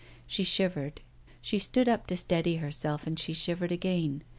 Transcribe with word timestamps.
She 0.25 0.43
shivered; 0.43 1.01
she 1.43 1.59
stood 1.59 1.87
up 1.87 2.07
to 2.07 2.17
steady 2.17 2.55
herself 2.55 3.05
and 3.05 3.19
she 3.19 3.33
shivered 3.33 3.71
again. 3.71 4.23